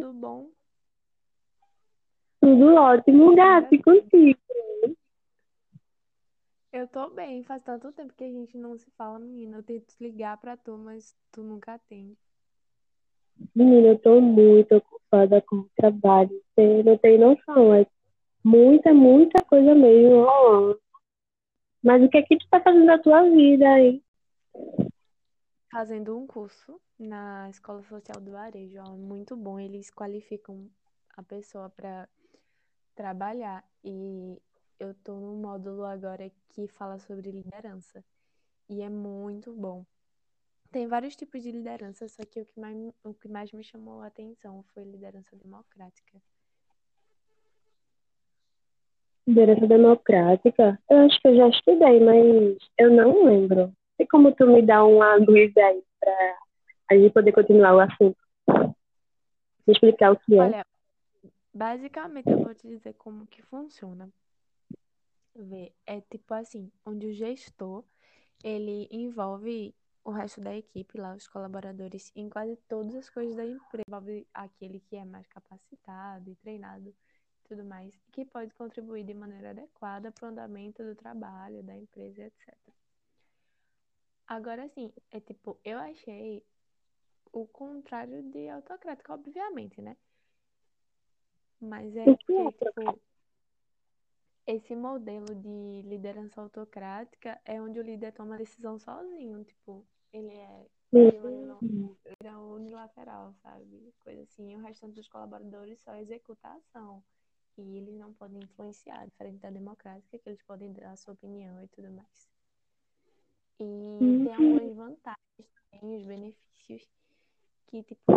tudo 0.00 0.12
bom? 0.12 0.50
Tudo 2.40 2.74
ótimo, 2.74 3.34
e 3.70 3.82
contigo. 3.82 4.38
Eu 6.72 6.86
tô 6.86 7.10
bem, 7.10 7.42
faz 7.42 7.62
tanto 7.62 7.90
tempo 7.92 8.12
que 8.14 8.24
a 8.24 8.28
gente 8.28 8.56
não 8.56 8.76
se 8.76 8.90
fala, 8.92 9.18
menina. 9.18 9.56
Eu 9.56 9.62
tento 9.62 9.94
ligar 10.00 10.36
pra 10.36 10.56
tu, 10.56 10.76
mas 10.76 11.16
tu 11.32 11.42
nunca 11.42 11.74
atende. 11.74 12.16
Menina, 13.54 13.88
eu 13.88 13.98
tô 13.98 14.20
muito 14.20 14.76
ocupada 14.76 15.42
com 15.42 15.56
o 15.56 15.70
trabalho. 15.74 16.30
Você 16.54 16.82
não 16.82 16.98
tem 16.98 17.18
noção, 17.18 17.74
é 17.74 17.86
muita, 18.44 18.92
muita 18.92 19.42
coisa 19.44 19.74
mesmo. 19.74 20.26
Mas 21.82 22.02
o 22.02 22.08
que 22.08 22.18
é 22.18 22.22
que 22.22 22.36
tu 22.36 22.46
tá 22.50 22.60
fazendo 22.60 22.86
da 22.86 22.98
tua 22.98 23.22
vida 23.22 23.68
aí? 23.68 24.02
Fazendo 25.70 26.16
um 26.16 26.26
curso 26.26 26.80
na 26.98 27.50
Escola 27.50 27.82
Social 27.82 28.20
do 28.22 28.32
Varejo, 28.32 28.80
ó, 28.80 28.92
muito 28.92 29.36
bom. 29.36 29.60
Eles 29.60 29.90
qualificam 29.90 30.68
a 31.14 31.22
pessoa 31.22 31.68
pra 31.68 32.08
trabalhar. 32.94 33.62
E 33.84 34.40
eu 34.80 34.94
tô 34.94 35.14
num 35.14 35.36
módulo 35.36 35.84
agora 35.84 36.30
que 36.48 36.66
fala 36.68 36.98
sobre 36.98 37.30
liderança. 37.30 38.02
E 38.68 38.80
é 38.80 38.88
muito 38.88 39.52
bom. 39.52 39.84
Tem 40.70 40.86
vários 40.86 41.16
tipos 41.16 41.42
de 41.42 41.50
liderança, 41.50 42.08
só 42.08 42.24
que 42.24 42.40
o 42.40 42.46
que 42.46 42.60
mais, 42.60 42.76
o 43.04 43.14
que 43.14 43.28
mais 43.28 43.52
me 43.52 43.64
chamou 43.64 44.00
a 44.00 44.06
atenção 44.06 44.62
foi 44.74 44.84
liderança 44.84 45.36
democrática. 45.36 46.20
Liderança 49.26 49.66
democrática? 49.66 50.78
Eu 50.90 50.98
acho 50.98 51.20
que 51.20 51.28
eu 51.28 51.36
já 51.36 51.48
estudei, 51.48 52.00
mas 52.00 52.56
eu 52.78 52.90
não 52.90 53.24
lembro. 53.24 53.72
Tem 53.98 54.06
como 54.06 54.32
tu 54.32 54.46
me 54.46 54.62
dar 54.62 54.84
uma 54.84 55.16
luz 55.16 55.54
aí 55.56 55.84
pra 55.98 56.38
a 56.90 56.94
gente 56.94 57.12
poder 57.12 57.32
continuar 57.32 57.74
o 57.74 57.80
assunto? 57.80 58.16
Me 59.66 59.72
explicar 59.74 60.12
o 60.12 60.16
que 60.16 60.36
é. 60.36 60.38
Olha, 60.38 60.64
basicamente 61.52 62.30
eu 62.30 62.38
vou 62.38 62.54
te 62.54 62.68
dizer 62.68 62.94
como 62.94 63.26
que 63.26 63.42
funciona. 63.42 64.08
Vê, 65.34 65.72
é 65.84 66.00
tipo 66.00 66.32
assim, 66.32 66.70
onde 66.86 67.08
o 67.08 67.12
gestor, 67.12 67.84
ele 68.42 68.88
envolve 68.90 69.74
o 70.04 70.10
resto 70.10 70.40
da 70.40 70.56
equipe 70.56 70.98
lá, 70.98 71.14
os 71.14 71.28
colaboradores, 71.28 72.12
em 72.14 72.30
quase 72.30 72.56
todas 72.68 72.94
as 72.94 73.10
coisas 73.10 73.36
da 73.36 73.44
empresa. 73.44 73.82
Envolve 73.88 74.26
aquele 74.32 74.80
que 74.80 74.96
é 74.96 75.04
mais 75.04 75.26
capacitado 75.26 76.30
e 76.30 76.36
treinado 76.36 76.94
tudo 77.48 77.64
mais, 77.64 77.98
que 78.12 78.24
pode 78.26 78.54
contribuir 78.54 79.04
de 79.04 79.14
maneira 79.14 79.50
adequada 79.50 80.12
para 80.12 80.26
o 80.26 80.30
andamento 80.30 80.84
do 80.84 80.94
trabalho, 80.94 81.62
da 81.62 81.74
empresa, 81.76 82.22
etc. 82.22 82.54
Agora, 84.28 84.64
assim, 84.64 84.92
é 85.10 85.18
tipo, 85.20 85.58
eu 85.64 85.76
achei 85.78 86.44
o 87.32 87.46
contrário 87.46 88.22
de 88.24 88.48
autocrático, 88.48 89.12
obviamente, 89.12 89.80
né? 89.82 89.96
Mas 91.60 91.94
é 91.96 92.10
é 92.36 92.50
tipo, 92.52 93.00
esse 94.46 94.74
modelo 94.74 95.32
de 95.32 95.82
liderança 95.88 96.40
autocrática 96.40 97.40
é 97.44 97.62
onde 97.62 97.78
o 97.78 97.82
líder 97.84 98.12
toma 98.12 98.34
a 98.34 98.38
decisão 98.38 98.76
sozinho, 98.78 99.44
tipo, 99.44 99.86
ele 100.12 100.30
é 100.36 100.66
Hum, 100.92 101.96
maneira 102.20 102.38
unilateral, 102.40 103.34
sabe? 103.42 103.92
Coisa 104.00 104.22
assim, 104.22 104.52
e 104.52 104.56
o 104.56 104.60
restante 104.60 104.94
dos 104.94 105.08
colaboradores 105.08 105.80
só 105.82 105.94
executa 105.96 106.48
a 106.48 106.54
ação. 106.54 107.02
E 107.58 107.76
eles 107.78 107.96
não 107.98 108.12
podem 108.14 108.40
influenciar, 108.42 109.06
diferente 109.06 109.40
da 109.40 109.50
democrática, 109.50 110.18
que 110.18 110.28
eles 110.28 110.42
podem 110.42 110.72
dar 110.72 110.92
a 110.92 110.96
sua 110.96 111.14
opinião 111.14 111.62
e 111.62 111.68
tudo 111.68 111.90
mais. 111.90 112.28
E 113.60 114.24
tem 114.24 114.34
algumas 114.34 114.76
vantagens 114.76 115.50
também, 115.70 115.96
os 115.96 116.04
benefícios, 116.04 116.88
que, 117.66 117.82
tipo, 117.82 118.12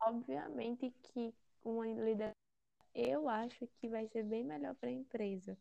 obviamente 0.00 0.92
que 1.02 1.34
uma 1.64 1.86
liderança, 1.86 2.34
eu 2.94 3.28
acho 3.28 3.66
que 3.78 3.88
vai 3.88 4.08
ser 4.08 4.24
bem 4.24 4.42
melhor 4.42 4.74
para 4.74 4.88
a 4.88 4.92
empresa, 4.92 5.56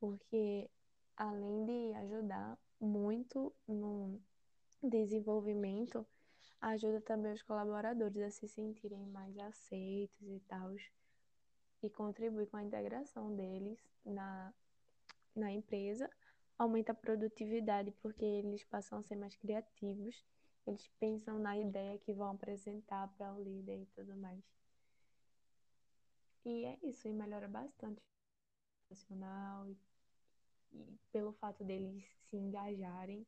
porque 0.00 0.70
além 1.16 1.64
de 1.66 1.94
ajudar 1.94 2.58
muito 2.80 3.52
no 3.66 4.20
desenvolvimento, 4.82 6.06
ajuda 6.60 7.00
também 7.00 7.32
os 7.32 7.42
colaboradores 7.42 8.22
a 8.22 8.30
se 8.30 8.48
sentirem 8.48 9.04
mais 9.06 9.36
aceitos 9.38 10.26
e 10.28 10.40
tal, 10.48 10.74
e 11.82 11.90
contribui 11.90 12.46
com 12.46 12.56
a 12.56 12.62
integração 12.62 13.34
deles 13.36 13.78
na, 14.04 14.52
na 15.34 15.52
empresa, 15.52 16.10
aumenta 16.58 16.92
a 16.92 16.94
produtividade 16.94 17.92
porque 18.02 18.24
eles 18.24 18.64
passam 18.64 18.98
a 18.98 19.02
ser 19.02 19.16
mais 19.16 19.36
criativos, 19.36 20.24
eles 20.66 20.88
pensam 20.98 21.38
na 21.38 21.56
ideia 21.56 21.98
que 21.98 22.12
vão 22.12 22.30
apresentar 22.32 23.08
para 23.16 23.32
o 23.32 23.42
líder 23.42 23.80
e 23.82 23.86
tudo 23.86 24.16
mais. 24.16 24.42
E 26.44 26.64
é 26.64 26.78
isso, 26.82 27.06
e 27.06 27.12
melhora 27.12 27.46
bastante 27.46 28.00
o 28.00 28.02
profissional 28.88 29.68
e, 29.68 29.76
e 30.72 30.98
pelo 31.12 31.32
fato 31.32 31.64
deles 31.64 32.04
se 32.28 32.36
engajarem. 32.36 33.26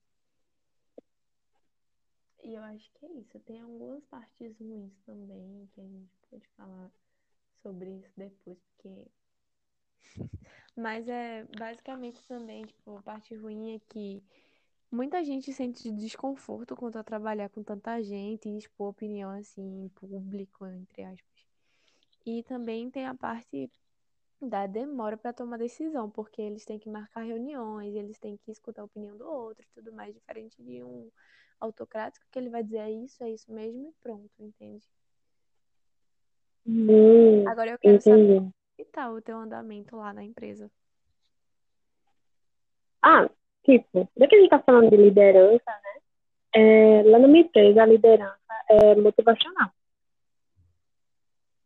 E 2.43 2.55
eu 2.55 2.63
acho 2.63 2.91
que 2.95 3.07
é 3.07 3.13
isso. 3.13 3.39
Tem 3.41 3.61
algumas 3.61 4.05
partes 4.07 4.59
ruins 4.59 4.93
também 5.05 5.69
que 5.73 5.81
a 5.81 5.87
gente 5.87 6.17
pode 6.31 6.47
falar 6.57 6.91
sobre 7.63 7.91
isso 7.99 8.13
depois, 8.17 8.59
porque. 8.59 9.07
Mas 10.77 11.09
é 11.09 11.45
basicamente 11.59 12.23
também, 12.27 12.65
tipo, 12.65 12.97
a 12.97 13.03
parte 13.03 13.35
ruim 13.35 13.75
é 13.77 13.81
que 13.89 14.23
muita 14.91 15.25
gente 15.25 15.53
sente 15.53 15.91
desconforto 15.93 16.77
quanto 16.77 16.99
a 16.99 17.05
trabalhar 17.05 17.49
com 17.51 17.63
tanta 17.63 18.03
gente 18.03 18.49
e 18.49 18.59
expor 18.59 18.89
opinião 18.91 19.31
assim 19.31 19.85
em 19.85 19.89
público, 19.91 20.67
entre 20.67 21.05
aspas. 21.05 21.47
E 22.25 22.43
também 22.45 22.91
tem 22.91 23.07
a 23.07 23.15
parte 23.15 23.71
da 24.41 24.67
demora 24.67 25.17
para 25.17 25.33
tomar 25.33 25.59
decisão, 25.59 26.11
porque 26.11 26.41
eles 26.43 26.65
têm 26.65 26.79
que 26.79 26.89
marcar 26.89 27.23
reuniões, 27.23 27.95
eles 27.95 28.19
têm 28.19 28.37
que 28.39 28.51
escutar 28.51 28.83
a 28.83 28.87
opinião 28.87 29.17
do 29.17 29.27
outro 29.29 29.65
e 29.65 29.75
tudo 29.75 29.93
mais, 29.93 30.15
diferente 30.15 30.63
de 30.63 30.83
um 30.83 31.11
autocrático 31.61 32.27
que 32.31 32.39
ele 32.39 32.51
vai 32.51 32.63
dizer 32.65 32.79
é 32.79 32.91
isso, 32.91 33.23
é 33.23 33.31
isso 33.31 33.53
mesmo 33.53 33.89
e 33.89 33.93
pronto, 34.03 34.31
entende? 34.39 34.87
hum, 36.67 37.45
Agora 37.45 37.71
eu 37.73 37.79
quero 37.79 38.01
saber 38.01 38.23
entendi. 38.27 38.41
que 38.41 38.60
tá 38.91 39.11
o 39.11 39.21
teu 39.21 39.37
andamento 39.39 39.97
lá 39.97 40.13
na 40.13 40.23
empresa. 40.23 40.71
Ah, 43.03 43.29
tipo, 43.65 44.09
já 44.17 44.27
que 44.27 44.37
a 44.37 44.39
gente 44.41 44.51
tá 44.51 44.59
falando 44.61 44.91
de 44.91 44.97
liderança, 44.97 45.81
é, 46.53 47.03
lá 47.05 47.19
na 47.19 47.29
minha 47.29 47.45
empresa 47.45 47.83
a 47.83 47.87
liderança 47.87 48.37
é 48.69 48.95
motivacional. 48.97 49.71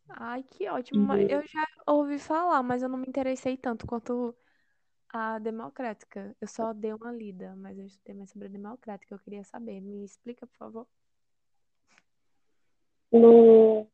Ai, 0.08 0.44
que 0.44 0.68
ótimo. 0.68 1.06
mas 1.06 1.28
Eu 1.28 1.42
já 1.46 1.66
ouvi 1.86 2.18
falar, 2.18 2.62
mas 2.62 2.82
eu 2.82 2.88
não 2.88 2.98
me 2.98 3.06
interessei 3.08 3.56
tanto 3.56 3.86
quanto 3.86 4.34
a 5.12 5.38
democrática. 5.38 6.36
Eu 6.41 6.48
só 6.48 6.72
dei 6.72 6.92
uma 6.92 7.12
lida, 7.12 7.54
mas 7.56 7.78
eu 7.78 7.86
estudei 7.86 8.14
mais 8.14 8.30
sobre 8.30 8.48
a 8.48 8.50
democrática. 8.50 9.14
Eu 9.14 9.18
queria 9.18 9.44
saber. 9.44 9.80
Me 9.80 10.04
explica, 10.04 10.46
por 10.46 10.56
favor. 10.56 10.86
No, 13.10 13.88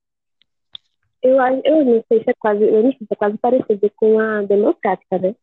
eu, 1.23 1.37
eu 1.65 1.85
não 1.85 2.05
sei 2.09 2.23
se 2.23 2.31
é 2.31 2.35
quase, 2.39 2.63
eu 2.63 2.83
não 2.83 2.91
sei 2.93 2.99
se 3.07 3.13
é 3.13 3.17
quase 3.17 3.37
parecido 3.39 3.91
com 3.97 4.19
a 4.19 4.43
democrática, 4.43 5.19
né? 5.19 5.35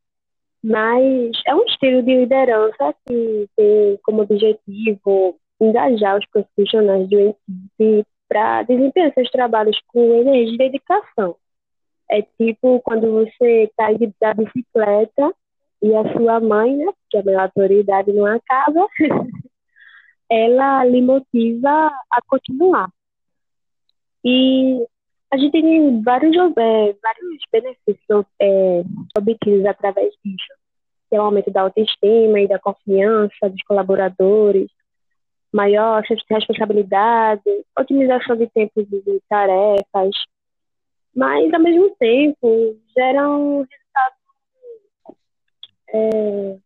Mas 0.63 1.31
é 1.45 1.55
um 1.55 1.63
estilo 1.65 2.01
de 2.01 2.15
liderança 2.15 2.95
que 3.05 3.47
tem 3.55 3.99
como 4.03 4.23
objetivo 4.23 5.39
engajar 5.61 6.17
os 6.17 6.25
profissionais 6.27 7.07
de 7.07 7.15
uma 7.15 7.29
equipe 7.29 8.07
para 8.27 8.63
desempenhar 8.63 9.13
seus 9.13 9.29
trabalhos 9.31 9.79
com 9.87 10.13
energia 10.15 10.55
e 10.55 10.57
dedicação. 10.57 11.35
É 12.09 12.21
tipo 12.21 12.79
quando 12.81 13.11
você 13.11 13.71
cai 13.77 13.95
de- 13.97 14.13
da 14.19 14.33
bicicleta 14.33 15.33
e 15.81 15.95
a 15.95 16.13
sua 16.13 16.39
mãe, 16.39 16.75
né, 16.75 16.91
que 17.09 17.17
a 17.17 17.23
maior 17.23 17.41
autoridade 17.43 18.11
não 18.11 18.25
acaba, 18.25 18.87
ela 20.29 20.85
lhe 20.85 21.01
motiva 21.01 21.91
a 22.11 22.21
continuar. 22.27 22.89
E 24.25 24.85
a 25.31 25.37
gente 25.37 25.51
tem 25.51 26.01
vários, 26.01 26.35
é, 26.35 26.95
vários 27.01 27.41
benefícios 27.51 28.25
é, 28.39 28.83
obtidos 29.17 29.65
através 29.65 30.13
disso, 30.23 30.53
que 31.09 31.15
é 31.15 31.19
o 31.19 31.23
aumento 31.23 31.51
da 31.51 31.61
autoestima 31.61 32.39
e 32.39 32.47
da 32.47 32.59
confiança 32.59 33.49
dos 33.49 33.61
colaboradores, 33.63 34.69
maior 35.51 36.03
responsabilidade, 36.03 37.41
otimização 37.77 38.35
de 38.37 38.47
tempos 38.47 38.87
de 38.87 39.21
tarefas, 39.29 40.11
mas 41.15 41.53
ao 41.53 41.59
mesmo 41.59 41.89
tempo 41.97 42.77
geram 42.95 43.65
é, 45.89 46.57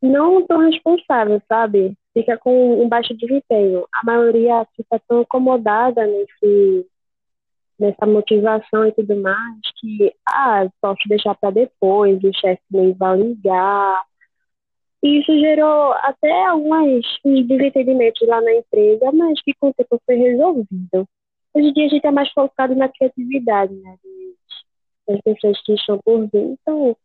não 0.00 0.46
tão 0.46 0.58
responsável, 0.58 1.40
sabe? 1.48 1.96
Fica 2.12 2.36
com 2.36 2.82
um 2.82 2.88
baixo 2.88 3.14
desempenho. 3.14 3.86
A 3.92 4.04
maioria 4.04 4.66
fica 4.76 5.00
tão 5.08 5.20
acomodada 5.20 6.06
nesse, 6.06 6.86
nessa 7.82 8.06
motivação 8.06 8.86
e 8.86 8.92
tudo 8.92 9.16
mais 9.16 9.58
que, 9.80 10.14
ah, 10.28 10.68
posso 10.80 11.00
deixar 11.08 11.34
para 11.34 11.50
depois, 11.50 12.22
o 12.22 12.32
chefe 12.32 12.62
nem 12.70 12.92
vai 12.92 13.18
ligar. 13.18 14.04
E 15.02 15.20
isso 15.20 15.32
gerou 15.32 15.92
até 15.94 16.46
alguns 16.46 17.04
desentendimentos 17.24 18.26
lá 18.28 18.40
na 18.40 18.54
empresa, 18.54 19.10
mas 19.12 19.42
que 19.42 19.52
com 19.54 19.70
o 19.70 19.74
tempo 19.74 20.00
foi 20.06 20.14
resolvido. 20.14 21.08
hoje 21.54 21.68
em 21.68 21.72
dia 21.72 21.86
a 21.86 21.88
gente 21.88 22.06
é 22.06 22.10
mais 22.12 22.30
focado 22.30 22.74
na 22.76 22.88
criatividade, 22.88 23.74
né? 23.74 23.96
Das 25.08 25.20
pessoas 25.22 25.60
que 25.64 25.74
estão 25.74 25.98
por 26.04 26.20
vir. 26.28 26.56
Então, 26.60 26.96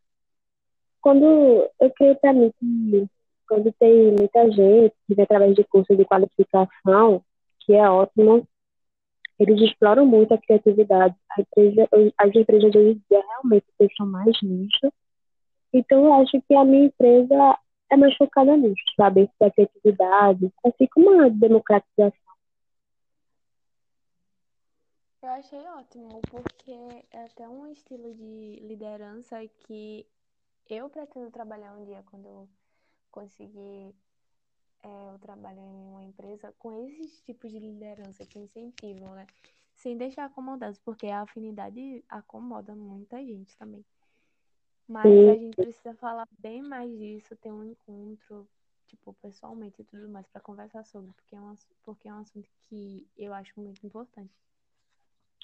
quando 1.01 1.67
eu 1.79 1.89
creio 1.95 2.15
para 2.17 2.33
mim 2.33 2.51
que 2.59 3.07
quando 3.49 3.73
tem 3.79 4.11
muita 4.11 4.51
gente 4.51 4.93
que 5.07 5.15
vem 5.15 5.23
através 5.23 5.55
de 5.55 5.63
cursos 5.63 5.97
de 5.97 6.05
qualificação, 6.05 7.23
que 7.61 7.73
é 7.73 7.89
ótimo, 7.89 8.47
eles 9.39 9.61
exploram 9.61 10.05
muito 10.05 10.33
a 10.33 10.37
criatividade. 10.37 11.15
A 11.31 11.41
empresa, 11.41 11.89
as 12.17 12.35
empresas 12.35 12.75
hoje 12.75 12.89
em 12.91 13.03
dia 13.09 13.23
realmente 13.27 13.65
pensam 13.77 14.05
mais 14.07 14.35
nisso. 14.41 14.91
Então, 15.71 16.05
eu 16.05 16.13
acho 16.13 16.41
que 16.41 16.55
a 16.55 16.65
minha 16.65 16.85
empresa 16.85 17.59
é 17.91 17.97
mais 17.97 18.15
focada 18.15 18.55
nisso, 18.57 18.83
sabe? 18.95 19.29
Da 19.39 19.51
criatividade, 19.51 20.51
assim 20.65 20.87
como 20.93 21.11
uma 21.11 21.29
democratização. 21.29 22.27
Eu 25.21 25.29
achei 25.29 25.59
ótimo, 25.59 26.21
porque 26.29 26.71
é 27.11 27.25
até 27.25 27.47
um 27.47 27.67
estilo 27.67 28.13
de 28.13 28.59
liderança 28.61 29.37
que 29.65 30.05
eu 30.69 30.89
pretendo 30.89 31.31
trabalhar 31.31 31.73
um 31.73 31.83
dia 31.83 32.03
quando 32.09 32.25
eu 32.25 32.47
conseguir 33.11 33.93
é, 34.87 35.13
eu 35.13 35.19
trabalhar 35.19 35.61
em 35.61 35.85
uma 35.91 36.03
empresa 36.03 36.53
com 36.57 36.73
esses 36.85 37.21
tipos 37.21 37.51
de 37.51 37.59
liderança 37.59 38.25
que 38.25 38.39
incentivam, 38.39 39.13
né? 39.13 39.25
Sem 39.73 39.97
deixar 39.97 40.25
acomodados, 40.25 40.79
porque 40.79 41.07
a 41.07 41.21
afinidade 41.21 42.03
acomoda 42.09 42.75
muita 42.75 43.17
gente 43.17 43.55
também. 43.57 43.85
Mas 44.87 45.05
a 45.05 45.33
gente 45.33 45.55
precisa 45.55 45.93
falar 45.95 46.27
bem 46.39 46.61
mais 46.61 46.89
disso, 46.97 47.35
ter 47.35 47.51
um 47.51 47.63
encontro, 47.63 48.47
tipo, 48.87 49.13
pessoalmente 49.21 49.81
e 49.81 49.85
tudo 49.85 50.07
mais, 50.07 50.25
para 50.27 50.41
conversar 50.41 50.85
sobre, 50.85 51.11
porque 51.11 51.35
é, 51.35 51.41
um, 51.41 51.53
porque 51.83 52.07
é 52.07 52.13
um 52.13 52.19
assunto 52.19 52.49
que 52.61 53.05
eu 53.17 53.33
acho 53.33 53.51
muito 53.59 53.85
importante. 53.85 54.31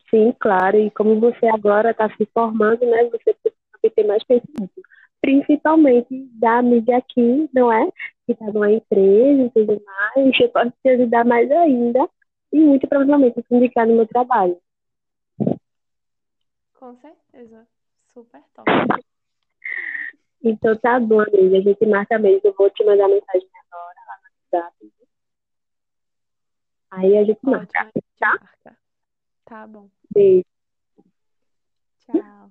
Sim, 0.10 0.34
claro, 0.40 0.78
e 0.78 0.90
como 0.92 1.20
você 1.20 1.46
agora 1.48 1.92
está 1.92 2.10
se 2.16 2.26
formando, 2.28 2.86
né, 2.86 3.04
você 3.10 3.34
precisa 3.34 3.96
ter 3.96 4.08
mais 4.08 4.24
pensamento 4.24 4.82
principalmente 5.24 6.28
da 6.34 6.58
amiga 6.58 6.98
aqui, 6.98 7.50
não 7.54 7.72
é? 7.72 7.90
Que 8.26 8.34
está 8.34 8.46
numa 8.48 8.70
empresa 8.70 9.42
e 9.42 9.50
tudo 9.52 9.82
mais, 9.86 10.40
eu 10.40 10.50
posso 10.50 10.74
te 10.82 10.90
ajudar 10.90 11.24
mais 11.24 11.50
ainda 11.50 12.10
e 12.52 12.60
muito 12.60 12.86
provavelmente 12.90 13.42
te 13.42 13.56
indicar 13.56 13.88
no 13.88 13.96
meu 13.96 14.06
trabalho. 14.06 14.58
Com 16.74 16.96
certeza. 16.98 17.66
Super 18.14 18.44
top. 18.54 18.68
Então 20.46 20.76
tá 20.76 21.00
bom, 21.00 21.22
amiga. 21.22 21.58
A 21.58 21.62
gente 21.62 21.86
marca 21.86 22.20
mesmo. 22.20 22.42
Eu 22.44 22.54
vou 22.58 22.70
te 22.70 22.84
mandar 22.84 23.08
mensagem 23.08 23.48
agora 23.72 23.96
lá 24.06 24.18
no 24.18 24.60
WhatsApp. 24.60 24.94
Aí 26.92 27.18
a 27.18 27.24
gente 27.24 27.38
Ótimo, 27.38 27.52
marca. 27.52 27.80
A 27.80 27.84
gente 27.86 28.06
tá? 28.20 28.28
Marca. 28.42 28.78
Tá 29.46 29.68
bom. 29.68 29.90
Beijo. 30.14 30.44
Tchau. 32.00 32.43